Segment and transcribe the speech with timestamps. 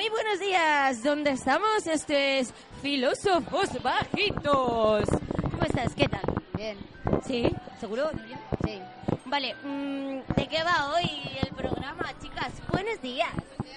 [0.00, 1.02] Muy buenos días.
[1.02, 1.86] ¿Dónde estamos?
[1.86, 5.04] Esto es Filósofos Bajitos.
[5.50, 5.94] ¿Cómo estás?
[5.94, 6.22] ¿Qué tal?
[6.56, 6.78] Bien.
[7.26, 7.54] ¿Sí?
[7.78, 8.10] ¿Seguro?
[8.64, 8.80] Sí.
[9.26, 11.04] Vale, mm, ¿de qué va hoy
[11.42, 12.50] el programa, chicas?
[12.72, 13.28] Buenos días.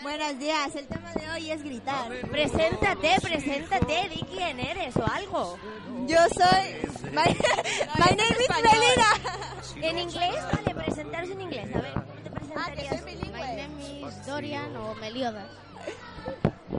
[0.01, 0.73] Buenos días.
[0.78, 2.10] El tema de hoy es gritar.
[2.31, 5.58] Preséntate, preséntate, di quién eres o algo.
[6.08, 7.12] Yo soy.
[7.12, 7.35] My,
[7.99, 9.90] my name is Melina.
[9.90, 10.35] ¿En inglés?
[10.53, 11.76] Vale, presentaros en inglés.
[11.76, 13.03] A ver, ¿cómo te presentarías?
[13.03, 15.63] My name is Dorian o Meliodas.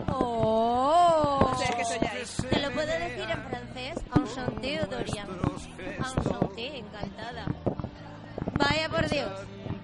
[0.08, 1.50] Oh.
[1.59, 2.48] Que.
[2.48, 3.95] Te lo puedo decir en francés.
[4.16, 5.28] Enchanté, Dorian.
[5.98, 7.46] Enchanté, encantada.
[8.59, 9.30] Vaya por Dios.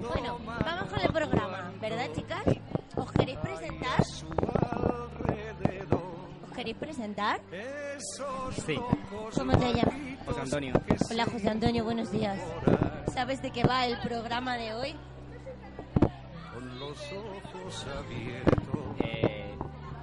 [0.00, 2.42] Bueno, vamos con el programa, ¿verdad, chicas?
[2.96, 4.00] ¿Os queréis presentar?
[6.42, 7.40] ¿Os queréis presentar?
[8.66, 8.76] Sí,
[9.36, 9.94] ¿Cómo te llamas?
[10.26, 10.74] José Antonio.
[11.10, 12.38] Hola, José Antonio, buenos días.
[13.12, 14.96] ¿Sabes de qué va el programa de hoy?
[17.12, 18.42] Eh,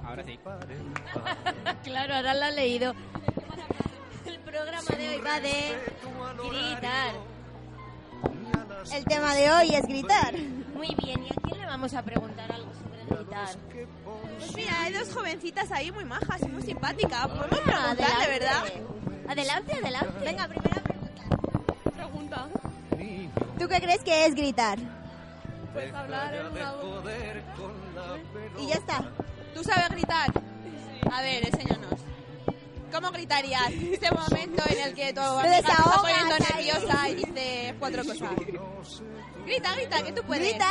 [0.08, 0.38] ahora sí.
[1.84, 2.94] Claro, ahora lo ha leído.
[4.26, 5.78] El programa de hoy va de
[6.50, 7.14] gritar.
[8.92, 10.34] El tema de hoy es gritar.
[10.74, 13.48] Muy bien, ¿y a quién le vamos a preguntar algo sobre gritar?
[14.38, 17.26] Pues mira, hay dos jovencitas ahí muy majas y muy simpáticas.
[17.26, 18.38] Podemos Ah, preguntarle, adelante.
[18.38, 18.62] ¿verdad?
[19.28, 20.24] Adelante, adelante.
[20.24, 21.22] Venga, primera pregunta.
[21.94, 22.48] Pregunta.
[23.58, 24.78] ¿Tú qué crees que es gritar?
[25.74, 27.04] Pues hablar en una voz.
[28.58, 29.04] Y ya está.
[29.58, 30.30] ¿Tú sabes gritar?
[31.12, 32.00] A ver, enséñanos.
[32.92, 33.70] ¿Cómo gritarías?
[33.72, 38.30] Ese momento en el que tu amiga se está poniendo nerviosa y dice cuatro cosas.
[39.44, 40.48] Grita, grita, que tú puedes.
[40.48, 40.68] ¿Grita?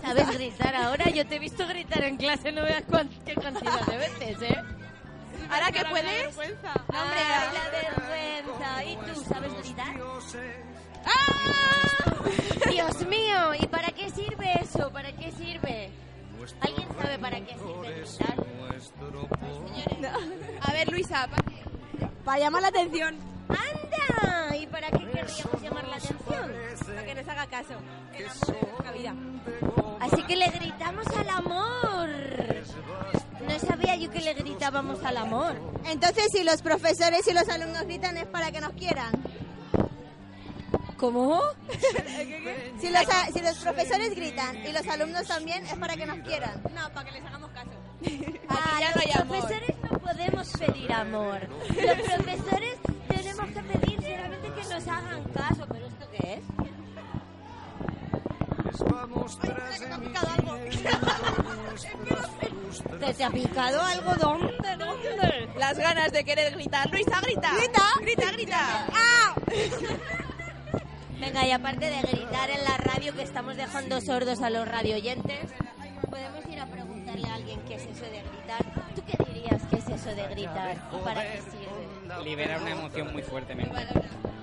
[0.00, 1.10] ¿Sabes gritar ahora?
[1.10, 4.56] Yo te he visto gritar en clase, no veas cuán- qué cantidad de veces, ¿eh?
[5.50, 6.34] ¿Ahora que puedes?
[6.34, 7.20] No, Hombre, hombre,
[7.52, 8.84] la vergüenza.
[8.84, 9.94] ¿Y tú sabes gritar?
[11.04, 12.70] ¡Ah!
[12.70, 14.90] Dios mío, ¿y para qué sirve eso?
[14.90, 15.90] ¿Para qué sirve?
[16.60, 18.34] ¿Alguien sabe para qué sirve gritar?
[20.60, 21.42] A ver, Luisa, pa-
[22.24, 23.16] Para llamar la atención.
[23.48, 24.56] ¡Anda!
[24.56, 26.52] ¿Y para qué querríamos llamar la atención?
[26.86, 27.74] para que nos haga caso.
[28.14, 29.14] El amor de vida.
[30.00, 32.08] Así que le gritamos al amor.
[33.46, 35.54] No sabía yo que le gritábamos al amor.
[35.84, 39.12] Entonces, si los profesores y los alumnos gritan es para que nos quieran.
[41.02, 41.40] ¿Cómo?
[42.80, 46.18] Si los, a- si los profesores gritan y los alumnos también es para que nos
[46.20, 46.62] quieran.
[46.74, 47.70] No, para que les hagamos caso.
[48.48, 49.38] A ya no hay los amor.
[49.38, 51.40] profesores no podemos pedir amor.
[51.68, 52.76] Los profesores
[53.08, 55.66] tenemos que pedir solamente que nos hagan caso.
[55.72, 56.42] ¿Pero esto qué es?
[63.00, 64.14] ¿Te, te ha picado algo?
[64.14, 64.76] ¿Dónde?
[64.78, 65.48] ¿Dónde?
[65.58, 66.88] Las ganas de querer gritar.
[66.90, 67.50] Luisa, grita.
[67.56, 67.82] Grita.
[68.00, 68.86] Grita, grita.
[68.92, 69.34] ¡Ah!
[71.22, 75.52] Venga, y aparte de gritar en la radio, que estamos dejando sordos a los radioyentes,
[76.10, 78.64] podemos ir a preguntarle a alguien qué es eso de gritar.
[78.96, 82.24] ¿Tú qué dirías que es eso de gritar y para qué sirve?
[82.24, 83.86] Liberar una emoción muy fuertemente.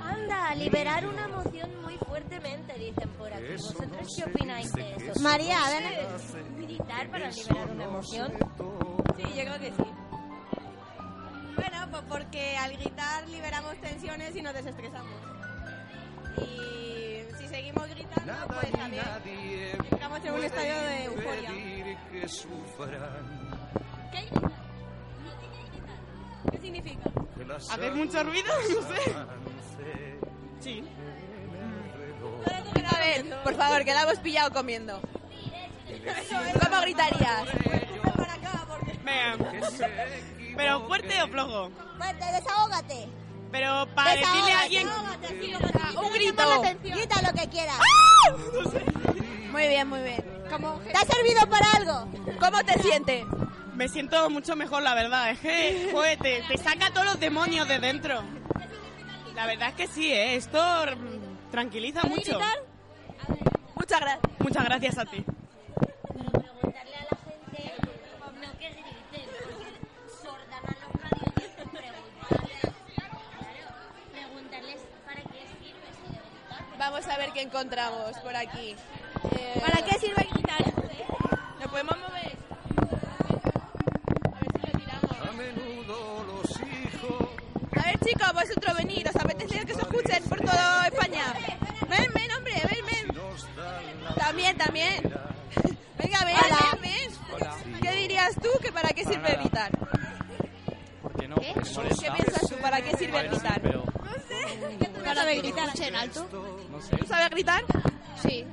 [0.02, 3.44] Anda, liberar una emoción muy fuertemente, dicen por aquí.
[3.58, 5.20] ¿Vosotros qué opináis de eso?
[5.20, 8.32] María, ven ¿Sirve gritar para liberar una emoción?
[9.18, 9.92] Sí, yo creo que sí.
[11.58, 15.39] Bueno, pues porque al gritar liberamos tensiones y nos desestresamos.
[16.42, 19.04] Y si seguimos gritando, pues también
[19.92, 21.52] entramos en un estadio de euforia.
[24.12, 24.52] ¿Qué hay que gritar?
[26.52, 27.10] ¿Qué significa?
[27.72, 28.54] ¿Hacer mucho ruido?
[28.70, 30.20] No sé.
[30.60, 30.84] Sí.
[32.86, 35.00] A ver, por favor, que la hemos pillado comiendo.
[36.64, 37.46] ¿Cómo gritarías?
[39.04, 39.52] Venga.
[40.58, 41.70] ¿Pero fuerte o flojo?
[41.98, 43.08] Fuerte, desahógate.
[43.52, 44.88] Pero para decirle a alguien...
[44.88, 46.44] Un grito.
[46.84, 47.78] Grita lo que quieras.
[49.52, 50.24] Muy bien, muy bien.
[50.92, 52.08] ¿Te ha servido para algo?
[52.40, 53.26] ¿Cómo te sientes?
[53.74, 55.32] Me siento mucho mejor, la verdad.
[55.32, 58.24] Es que, joder, te, te saca todos los demonios de dentro.
[59.36, 60.36] La verdad es que sí, ¿eh?
[60.36, 60.60] Esto
[61.52, 62.40] tranquiliza mucho.
[63.76, 64.20] Muchas gracias.
[64.40, 65.24] Muchas gracias a ti.
[65.26, 67.74] Pero preguntarle a la gente,
[68.42, 69.70] no que griten, porque
[70.22, 72.62] sordan a los radioyentes, preguntarles,
[72.96, 73.18] claro,
[74.12, 76.62] preguntarles para qué sirve eso de gritar.
[76.78, 78.76] Vamos a ver qué encontramos por aquí.
[79.32, 80.74] Eh, ¿Para qué sirve gritar?
[81.60, 82.38] ¿Lo podemos mover?
[84.24, 85.18] A ver si lo tiramos.
[87.76, 89.08] A ver, chicos, vosotros venid.
[89.10, 91.34] ¿Os apetece que se escuchen por toda España?
[91.90, 93.18] Ven, ven, hombre, ven, ven.
[94.16, 95.14] También, también.
[95.98, 96.36] Venga, ven,
[96.82, 97.82] ven, ven.
[97.82, 99.72] ¿Qué dirías tú que para qué sirve gritar?
[101.02, 101.36] ¿Por qué no?
[101.36, 102.56] ¿Qué piensas tú?
[102.62, 103.60] ¿Para qué sirve gritar?
[103.62, 103.84] Pero,
[105.04, 106.59] ¿No sabes gritar en alto?
[106.80, 106.98] No sé.
[106.98, 107.62] ¿Tú sabes gritar?
[108.22, 108.46] Sí.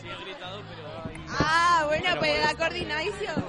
[0.00, 3.44] Sí he gritado, pero Bueno, pues la coordination.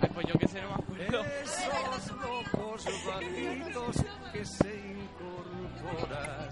[0.00, 1.24] Ay, pues yo qué sé, no me acuerdo.
[1.44, 3.96] Esos locos bajitos
[4.32, 6.48] que se incorporan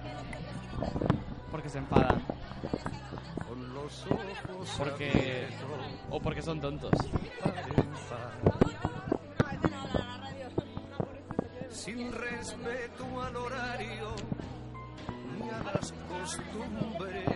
[1.50, 2.23] Porque se enfadan.
[3.49, 5.49] con los ojos Porque...
[6.11, 6.93] O porque son tontos.
[11.84, 14.14] Sin respeto al horario
[15.37, 17.29] ni a las costumbres.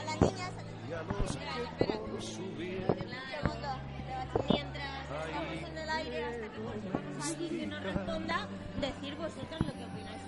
[0.00, 0.50] A las niñas,
[0.88, 1.36] y a los
[1.78, 2.84] que por su bien
[3.30, 3.68] Segundo,
[4.50, 4.90] mientras
[5.26, 8.48] estamos en el aire hasta que consigamos a alguien que nos responda,
[8.80, 10.22] decir vosotros lo que opináis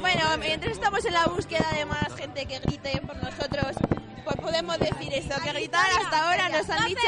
[0.00, 3.76] Bueno, mientras estamos en la búsqueda de más gente que grite por nosotros,
[4.24, 7.00] pues podemos decir esto, que gritar hasta ahora nos han dicho...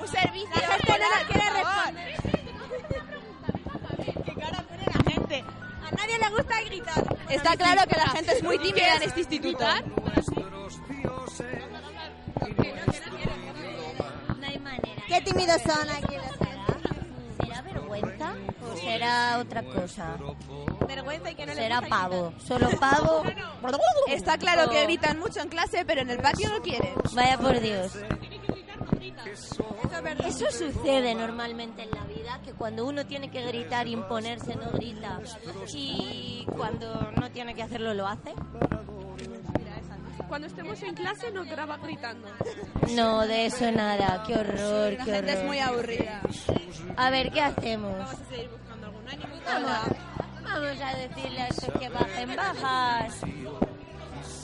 [0.00, 0.50] Un servicio.
[0.54, 2.08] La gente no nos quiere responder.
[4.24, 5.44] ¿Qué cara pone la gente?
[5.82, 7.16] A nadie le gusta gritar.
[7.28, 9.64] Está claro que la gente es muy tímida en este instituto.
[10.04, 11.62] nuestros dioses
[14.38, 15.02] No hay manera.
[15.08, 16.36] Qué tímidos son aquí los
[17.36, 20.16] ¿Será vergüenza o será otra cosa?
[20.86, 22.32] Vergüenza y que no les Será pavo.
[22.38, 23.22] Solo pavo.
[24.08, 26.94] Está claro que gritan mucho en clase, pero en el patio no quieren.
[27.14, 27.92] Vaya por Dios.
[30.24, 35.20] Eso sucede normalmente en la vida, que cuando uno tiene que gritar, imponerse, no grita.
[35.74, 38.32] Y cuando no tiene que hacerlo, lo hace.
[40.28, 42.26] Cuando estemos en clase nos graba gritando.
[42.94, 44.24] No, de eso nada.
[44.26, 45.46] Qué horror, La qué gente es horror.
[45.46, 46.20] muy aburrida.
[46.96, 47.94] A ver, ¿qué hacemos?
[49.08, 49.80] Hay ningún Vamos,
[50.42, 53.14] vamos a decirle a estos que bajen bajas.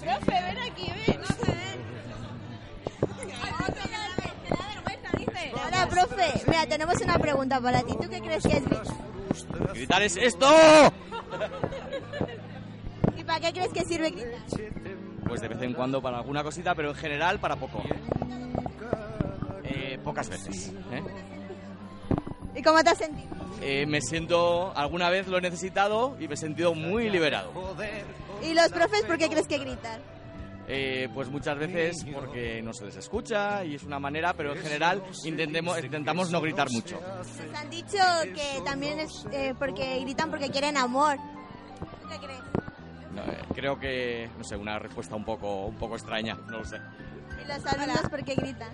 [0.00, 1.20] Profe, ven aquí, ven.
[1.20, 1.82] No ven.
[5.66, 6.42] Hola, profe.
[6.46, 7.94] Mira, tenemos una pregunta para ti.
[8.00, 8.96] ¿Tú qué crees que es gritar?
[9.74, 10.46] ¡Gritar es esto!
[13.16, 14.40] ¿Y para qué crees que sirve gritar?
[15.26, 17.82] Pues de vez en cuando para alguna cosita, pero en general para poco.
[19.64, 20.72] Eh, pocas veces.
[20.90, 21.02] ¿eh?
[22.54, 23.28] ¿Y cómo te has sentido?
[23.60, 27.52] Eh, me siento, alguna vez lo he necesitado y me he sentido muy liberado.
[28.42, 30.00] ¿Y los profes por qué crees que gritan?
[30.68, 34.62] Eh, pues muchas veces porque no se les escucha y es una manera, pero en
[34.62, 37.00] general intentemos, intentamos no gritar mucho.
[37.00, 37.98] Nos han dicho
[38.34, 41.16] que también es eh, porque gritan porque quieren amor.
[42.00, 42.40] ¿Tú qué crees?
[43.12, 46.64] No, eh, creo que, no sé, una respuesta un poco, un poco extraña, no lo
[46.64, 46.78] sé.
[47.42, 48.70] ¿Y los alumnos por qué gritan?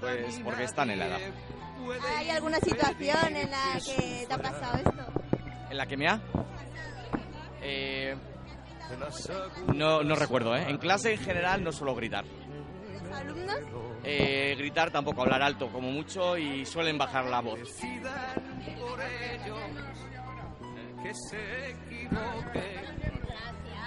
[0.00, 1.18] Pues porque están en la edad.
[2.16, 5.12] ¿Hay alguna situación en la que te ha pasado esto?
[5.70, 6.20] ¿En la que me ha?
[7.60, 8.16] Eh,
[9.74, 10.64] no, no recuerdo, ¿eh?
[10.68, 12.24] En clase en general no suelo gritar.
[12.24, 13.56] ¿Los alumnos?
[14.04, 17.58] Eh, gritar tampoco, hablar alto como mucho y suelen bajar la voz.
[21.02, 22.78] que se equivoque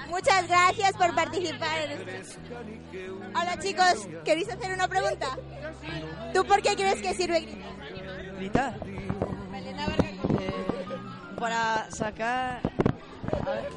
[0.08, 1.80] Muchas gracias por participar.
[3.36, 5.38] Hola chicos, ¿queréis hacer una pregunta?
[6.34, 7.72] ¿Tú por qué crees que sirve gritar?
[8.38, 8.76] gritar.
[10.40, 10.66] Eh,
[11.40, 12.62] para sacar.
[13.46, 13.70] A ver.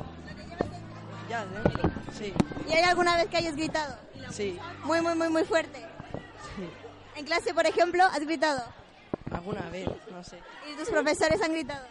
[1.28, 1.90] Ya, dentro.
[2.12, 2.32] Sí,
[2.68, 3.96] ¿Y hay alguna vez que hayas gritado?
[4.30, 5.80] sí, Muy, muy, muy, muy fuerte.
[6.56, 6.68] sí.
[7.16, 8.64] En clase, por ejemplo, has gritado.
[9.30, 10.38] Alguna vez, no sé.
[10.70, 11.86] ¿Y tus profesores han gritado?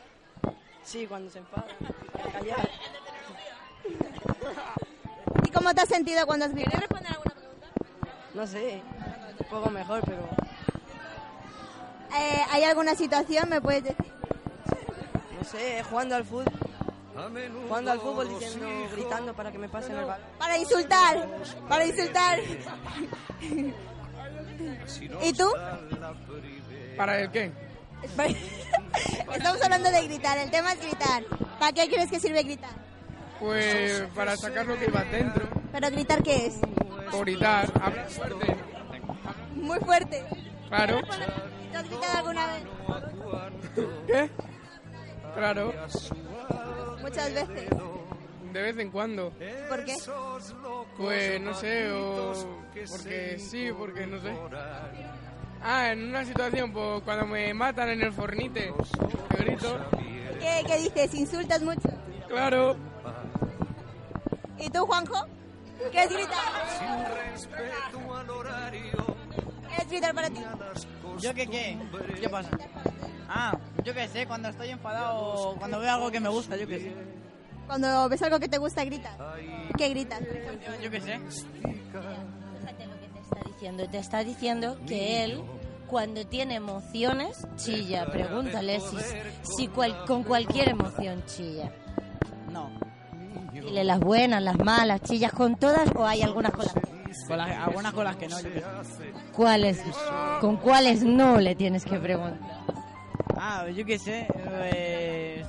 [0.84, 1.66] Sí, cuando se enfada.
[2.13, 2.70] a Callar.
[5.53, 6.81] ¿Y cómo te has sentido cuando has gritado?
[8.33, 8.81] No sé.
[9.39, 10.27] Un poco mejor, pero.
[12.17, 14.13] Eh, ¿Hay alguna situación, me puedes decir?
[15.38, 16.45] No sé, jugando al fútbol.
[17.67, 20.25] Jugando al fútbol diciendo, gritando para que me pasen el balón.
[20.39, 21.27] Para insultar,
[21.69, 22.39] para insultar.
[25.22, 25.51] ¿Y tú?
[26.98, 27.51] ¿Para el qué?
[29.36, 31.24] Estamos hablando de gritar, el tema es gritar.
[31.60, 32.93] ¿Para qué crees que sirve gritar?
[33.44, 35.46] Pues para sacar lo que iba dentro.
[35.74, 36.60] ¿Pero gritar qué es?
[37.20, 38.56] Gritar, hablar fuerte.
[39.56, 40.24] Muy fuerte.
[40.70, 41.02] Claro.
[41.70, 42.64] ¿Te has gritado alguna vez?
[44.08, 44.30] ¿Qué?
[45.36, 45.74] Claro.
[47.02, 47.70] Muchas veces.
[48.54, 49.34] De vez en cuando.
[49.68, 49.96] ¿Por qué?
[50.96, 52.34] Pues no sé, o
[52.90, 54.34] porque sí, porque no sé.
[55.62, 58.74] Ah, en una situación, pues cuando me matan en el fornite,
[59.30, 59.80] que grito.
[60.40, 61.14] ¿Qué, qué dices?
[61.14, 61.90] ¿Insultas mucho?
[62.30, 62.93] Claro.
[64.65, 65.25] ¿Y tú, Juanjo?
[65.91, 66.38] ¿Qué es gritar?
[69.70, 70.39] ¿Qué es gritar para ti?
[71.20, 71.77] ¿Yo qué qué?
[72.22, 72.50] ¿Qué pasa?
[73.27, 76.67] Ah, yo qué sé, cuando estoy enfadado o cuando veo algo que me gusta, yo
[76.67, 76.93] qué sé.
[77.67, 79.17] Cuando ves algo que te gusta, gritas.
[79.77, 80.22] ¿Qué gritas?
[80.82, 81.20] Yo qué sé.
[81.20, 83.88] Fíjate lo que te está diciendo.
[83.89, 85.43] Te está diciendo que él,
[85.88, 88.05] cuando tiene emociones, chilla.
[88.05, 88.98] Pregúntale si,
[89.58, 91.72] si cual- con cualquier emoción chilla.
[92.51, 92.70] No.
[93.65, 97.27] Dile las buenas, las malas, chillas con todas o hay algunas con las que no?
[97.27, 98.38] Con las, algunas con las que no.
[99.36, 99.82] ¿Cuáles,
[100.41, 102.38] con cuáles no le tienes que preguntar?
[103.38, 104.27] Ah, yo qué sé.
[104.34, 105.46] Pues,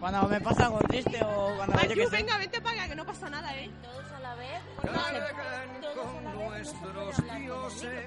[0.00, 2.16] cuando me pasa algo triste o cuando yo qué Marcus, sé.
[2.16, 3.70] venga, vente para acá, que no pasa nada, ¿eh?
[3.82, 4.60] Todos a la vez.
[4.82, 8.04] Cargan con nuestros dioses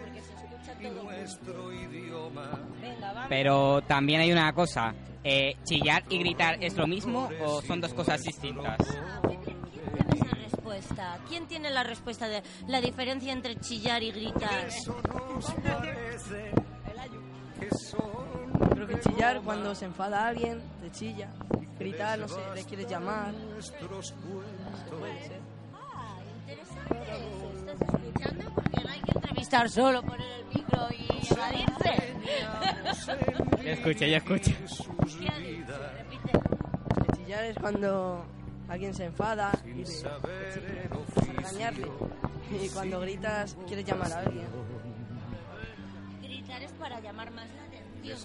[0.79, 2.51] y nuestro idioma.
[3.27, 4.93] Pero también hay una cosa.
[5.23, 8.77] eh, ¿Chillar y gritar es lo mismo o son dos cosas distintas?
[10.51, 11.19] Respuesta.
[11.27, 14.67] ¿Quién tiene la respuesta de la diferencia entre chillar y gritar?
[18.73, 21.29] Creo que chillar cuando se enfada alguien, te chilla.
[21.77, 23.33] Gritar, no sé, le quieres llamar.
[25.73, 26.97] Ah, interesante.
[27.55, 28.51] ¿Estás escuchando?
[28.55, 32.13] Porque no hay que entrevistar solo, poner el micro y evadirse.
[33.63, 34.51] Yo escucho, yo escucho.
[35.19, 35.73] ¿Qué ha dicho?
[35.97, 36.31] Repite.
[36.31, 38.25] Que chillar es cuando
[38.67, 41.87] alguien se enfada y le, le regañarle.
[42.63, 44.47] Y cuando gritas, quieres llamar a alguien.
[46.21, 48.17] Gritar es para llamar más la atención.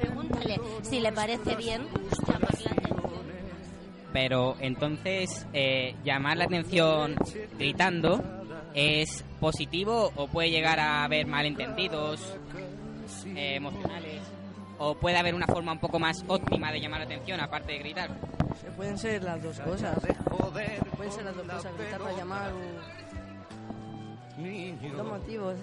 [0.00, 1.86] Pregúntale si le parece bien
[2.26, 2.96] llamar la atención.
[4.12, 7.16] Pero entonces, eh, llamar la atención
[7.58, 8.22] gritando
[8.76, 12.36] es positivo o puede llegar a haber malentendidos
[13.34, 14.20] eh, emocionales
[14.78, 17.78] o puede haber una forma un poco más óptima de llamar la atención aparte de
[17.78, 18.10] gritar.
[18.60, 19.98] Se pueden ser las dos cosas.
[20.94, 22.60] Pueden ser las dos cosas, gritar para llamar o
[24.40, 24.94] niño.
[24.94, 25.56] dos motivos.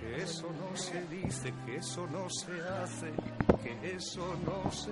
[0.00, 3.12] Que eso no se dice, que eso no se hace,
[3.62, 4.90] que eso no se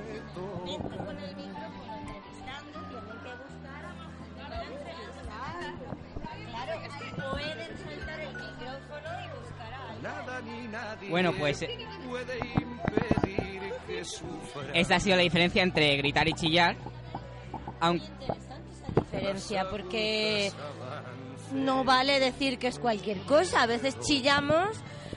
[4.69, 6.10] Vente
[7.17, 10.03] pueden soltar el micrófono y buscar a alguien.
[10.03, 14.73] Nada ni nadie Bueno, pues eh, puede impedir que sufra.
[14.75, 16.77] esta ha sido la diferencia entre gritar y chillar.
[17.81, 20.53] Aunque interesante esa diferencia porque
[21.53, 23.63] no vale decir que es cualquier cosa.
[23.63, 24.69] A veces chillamos,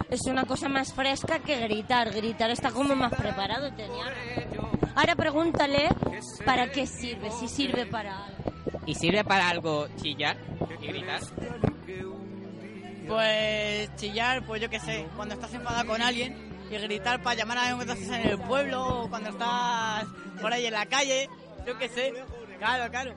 [0.10, 2.12] es una cosa más fresca que gritar.
[2.12, 3.74] Gritar está como más preparado.
[3.74, 4.06] Tenía.
[4.96, 5.90] Ahora pregúntale
[6.46, 8.44] para qué sirve, si sirve para algo.
[8.86, 10.38] ¿Y sirve para algo chillar
[10.84, 11.22] y gritar?
[13.08, 17.58] Pues chillar, pues yo qué sé, cuando estás enfadada con alguien y gritar para llamar
[17.58, 20.06] a alguien cuando estás en el pueblo o cuando estás
[20.42, 21.30] por ahí en la calle,
[21.66, 22.14] yo qué sé.
[22.60, 23.14] Claro, claro.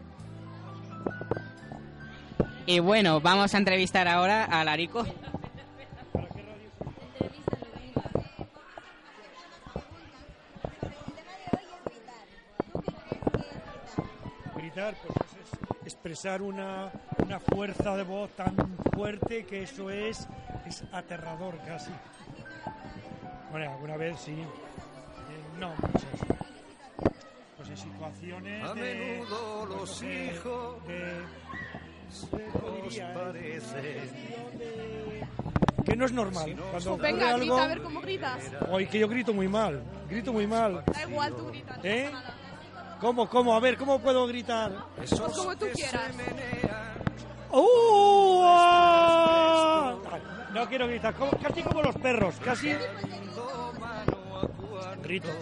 [2.67, 5.07] Y bueno, vamos a entrevistar ahora a Larico.
[14.57, 15.26] Gritar, pues es
[15.87, 16.91] expresar una,
[17.25, 18.57] una fuerza de voz tan
[18.93, 20.27] fuerte que eso es,
[20.67, 21.93] es aterrador casi.
[23.53, 24.33] Bueno, alguna vez sí.
[24.33, 26.03] Eh, no muchas.
[27.57, 31.23] Pues en situaciones A de, menudo pues, los sé, hijos de-
[32.91, 34.11] se parecen.
[35.85, 36.57] que no es normal.
[36.71, 38.43] Cuando Venga, algo, grita a ver cómo gritas.
[38.71, 40.85] Hoy que yo grito muy mal, grito muy mal.
[40.87, 41.77] Da igual, tú gritas.
[41.79, 42.11] no ¿Eh?
[43.01, 43.55] ¿Cómo, cómo?
[43.55, 44.73] A ver, ¿cómo puedo gritar?
[44.97, 46.11] Pues como tú quieras.
[47.53, 48.41] ¡Uh!
[48.43, 49.95] ¡Ah!
[50.55, 52.73] No quiero gritar, como- casi como los perros, casi.
[55.03, 55.35] Gritos.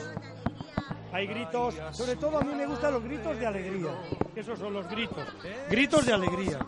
[1.12, 3.90] Hay gritos, sobre todo a mí me gustan los gritos de alegría.
[4.34, 5.24] Esos son los gritos.
[5.70, 6.58] Gritos de alegría.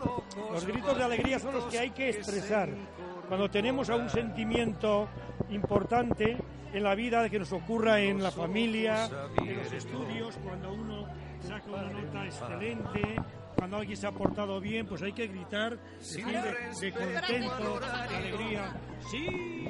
[0.53, 2.69] Los gritos de alegría son los que hay que expresar.
[3.27, 5.09] Cuando tenemos a un sentimiento
[5.49, 6.37] importante
[6.73, 9.09] en la vida que nos ocurra en la familia,
[9.41, 11.07] en los estudios, cuando uno
[11.41, 13.01] saca una nota excelente,
[13.55, 16.31] cuando alguien se ha portado bien, pues hay que gritar decir de,
[16.81, 18.75] de contento, de alegría.
[19.09, 19.67] Sí,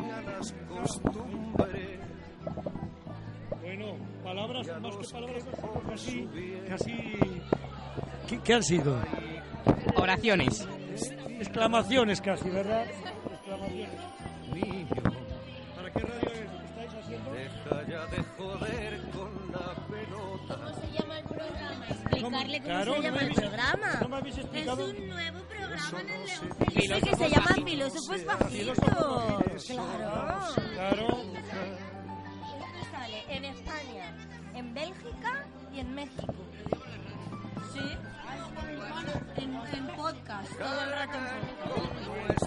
[3.62, 5.44] Bueno, palabras más que palabras,
[5.90, 6.28] casi,
[6.68, 7.20] casi.
[8.28, 8.98] ¿Qué, qué han sido?
[9.96, 10.68] Oraciones.
[11.40, 12.86] Exclamaciones casi, ¿verdad?
[18.18, 20.56] De joder con la pelota.
[20.56, 21.86] ¿Cómo se llama el programa?
[21.88, 23.88] Explicarle cómo Claro, se no llama el habéis- programa.
[24.02, 24.86] no me habéis Es explicado.
[24.86, 26.50] un nuevo programa en el León.
[26.74, 28.78] Dice que se llama Filósofos Bajitos.
[28.80, 29.38] Claro.
[30.74, 31.08] Claro.
[32.48, 34.16] Esto sale en España,
[34.56, 36.34] en Bélgica y en México.
[37.74, 37.98] Sí.
[39.38, 41.24] En, en podcast, todo el rato en
[41.70, 42.46] podcast.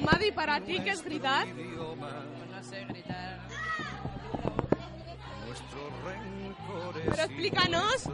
[0.00, 1.46] Madi, ¿para ti qué es gritar?
[1.46, 3.31] No sé, gritar.
[6.94, 8.08] Pero explícanos.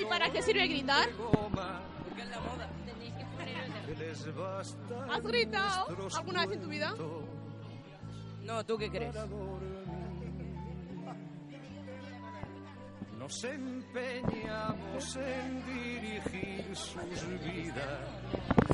[0.00, 1.08] ¿Y para qué sirve gritar?
[1.10, 2.68] Porque es la moda.
[5.10, 6.94] ¿Has gritado alguna vez en tu vida?
[8.42, 9.14] No, ¿tú qué crees?
[13.24, 17.98] Nos empeñamos en dirigir sus vidas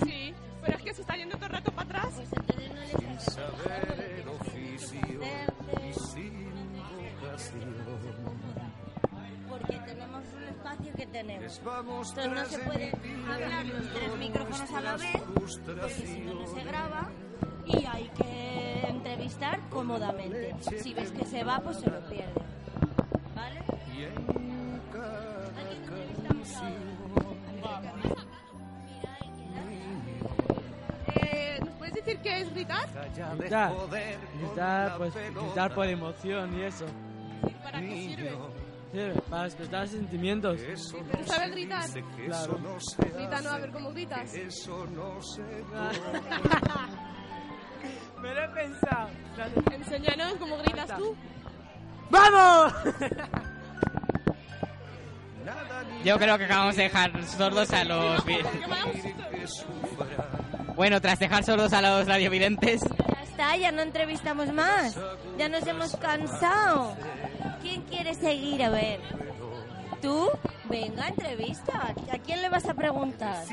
[0.05, 2.15] Sí, pero es que se está yendo todo el rato para atrás.
[2.17, 5.21] sin saber el oficio
[5.87, 6.73] y sin
[7.21, 7.77] vocación.
[9.49, 11.43] Porque tenemos un espacio que tenemos.
[11.45, 12.93] Les vamos Entonces no se puede
[13.33, 17.09] hablar los tres micrófonos a la vez, porque si no, no se graba
[17.67, 20.57] y hay que entrevistar cómodamente.
[20.83, 22.40] Si ves que se va, pues se lo pierde.
[32.71, 33.37] Gritar?
[33.39, 33.73] Gritar,
[34.39, 36.87] gritar, pues gritar por emoción y eso.
[37.63, 38.39] ¿Para qué sirve?
[38.93, 40.61] Sirve para expresar sentimientos.
[40.61, 41.89] Eso ¿Pero sabes gritar?
[42.27, 42.59] Claro.
[43.15, 44.35] Grita, no, a ver cómo gritas.
[44.35, 45.43] eso no se
[48.21, 49.09] Me lo he pensado.
[49.73, 51.17] Enséñanos cómo gritas tú.
[52.11, 52.75] ¡Vamos!
[56.05, 58.25] Yo creo que acabamos de dejar sordos a los...
[60.81, 64.97] Bueno, tras dejar sordos a los radiovidentes, Ya está, ya no entrevistamos más.
[65.37, 66.97] Ya nos hemos cansado.
[67.61, 68.63] ¿Quién quiere seguir?
[68.63, 68.99] A ver.
[70.01, 70.31] ¿Tú?
[70.71, 71.95] Venga, entrevista.
[72.11, 73.45] ¿A quién le vas a preguntar?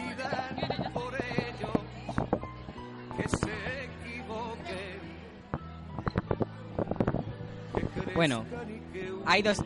[8.16, 8.46] Bueno,
[9.26, 9.58] hay dos...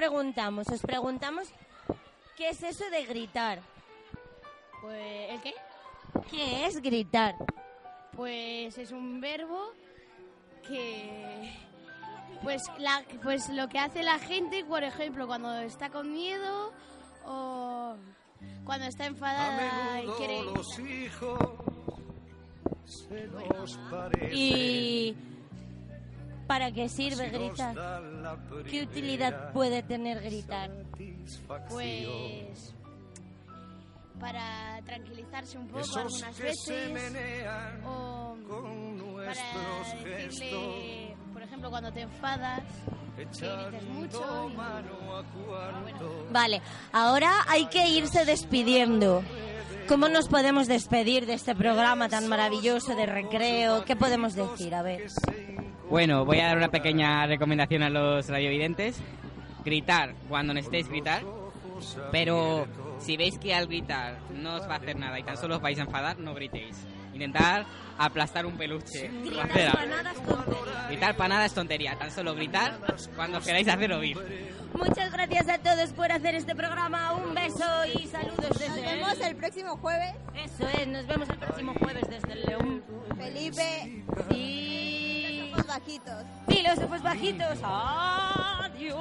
[0.00, 0.66] preguntamos?
[0.68, 1.52] Os preguntamos
[2.34, 3.60] ¿qué es eso de gritar?
[4.80, 5.54] Pues, ¿el qué?
[6.30, 7.34] ¿Qué es gritar?
[8.16, 9.72] Pues es un verbo
[10.66, 11.52] que...
[12.42, 16.72] Pues, la, pues lo que hace la gente, por ejemplo, cuando está con miedo
[17.26, 17.96] o
[18.64, 20.42] cuando está enfadada y quiere...
[20.44, 21.38] los hijos
[22.86, 24.30] se nos parecen.
[24.32, 25.14] ¿Y
[26.50, 27.76] para qué sirve gritar?
[28.68, 30.68] ¿Qué utilidad puede tener gritar?
[31.68, 32.74] Pues
[34.18, 36.92] para tranquilizarse un poco algunas veces
[37.86, 38.36] o
[39.38, 42.62] nuestros decirle, por ejemplo, cuando te enfadas,
[43.16, 44.48] que grites echando mucho.
[44.50, 46.62] y- mano a cuanto Vale,
[46.92, 49.22] ahora hay que irse despidiendo.
[49.88, 53.84] ¿Cómo nos podemos despedir de este programa tan maravilloso de recreo?
[53.84, 54.72] ¿Qué podemos decir?
[54.74, 55.06] A ver.
[55.88, 58.96] Bueno, voy a dar una pequeña recomendación a los radiovidentes.
[59.64, 61.22] Gritar cuando necesitéis gritar,
[62.12, 62.66] pero
[63.00, 65.60] si veis que al gritar no os va a hacer nada y tan solo os
[65.62, 66.76] vais a enfadar, no gritéis.
[67.20, 67.66] Intentar
[67.98, 69.08] aplastar un peluche.
[69.08, 69.74] algo.
[69.74, 70.88] Panadas tonterías.
[70.88, 72.80] Gritar para nada es tontería, tan solo gritar
[73.14, 74.16] cuando queráis hacer oír.
[74.72, 77.12] Muchas gracias a todos por hacer este programa.
[77.12, 80.14] Un beso y saludos desde Nos vemos el próximo jueves.
[80.34, 82.82] Eso es, nos vemos el próximo jueves desde el León.
[83.18, 84.02] Felipe.
[84.30, 85.50] Y...
[85.50, 86.24] Los ojos bajitos.
[86.48, 87.58] Filósofos bajitos.
[87.62, 88.98] Adiós.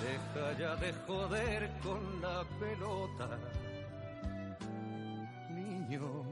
[0.00, 3.28] Deja ya de joder con la pelota,
[5.48, 6.23] niño.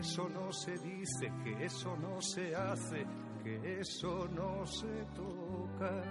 [0.00, 3.06] Eso no se dice, que eso no se hace,
[3.44, 6.02] que eso no se toca.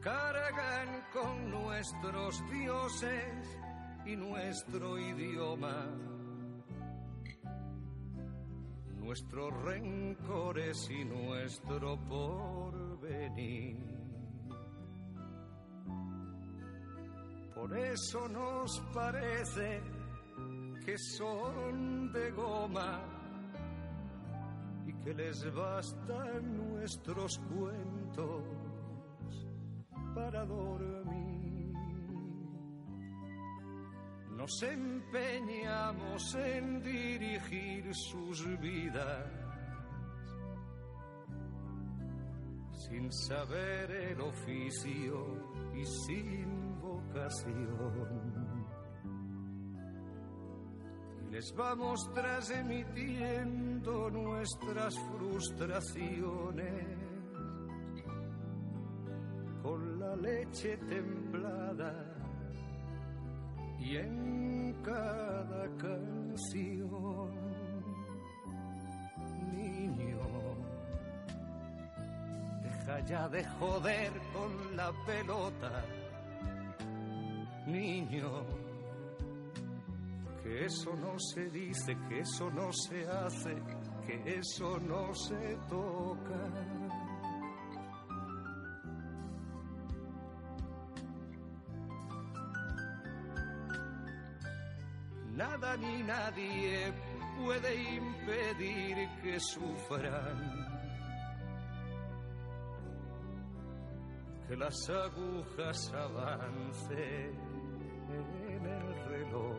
[0.00, 3.58] Cargan con nuestros dioses
[4.06, 5.86] y nuestro idioma,
[8.96, 13.99] nuestros rencores y nuestro porvenir.
[17.60, 19.82] Por eso nos parece
[20.82, 23.02] que son de goma
[24.86, 28.44] y que les bastan nuestros cuentos
[30.14, 31.74] para dormir.
[34.30, 39.28] Nos empeñamos en dirigir sus vidas
[42.88, 45.26] sin saber el oficio
[45.74, 46.69] y sin
[51.18, 57.00] Y les vamos transmitiendo nuestras frustraciones
[59.62, 62.10] con la leche templada
[63.80, 67.30] y en cada canción.
[69.52, 70.18] Niño,
[72.62, 75.84] deja ya de joder con la pelota.
[77.70, 78.44] Niño,
[80.42, 83.54] que eso no se dice, que eso no se hace,
[84.06, 86.80] que eso no se toca.
[95.36, 96.92] Nada ni nadie
[97.38, 100.59] puede impedir que sufran.
[104.60, 107.34] Las agujas avancen
[108.50, 109.58] en el reloj.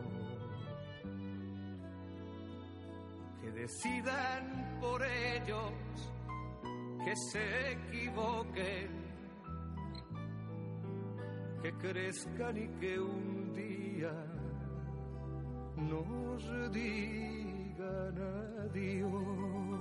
[3.40, 5.72] Que decidan por ellos
[7.04, 9.02] que se equivoquen.
[11.62, 14.14] Que crezcan y que un día
[15.78, 18.18] nos digan
[18.70, 19.71] adiós.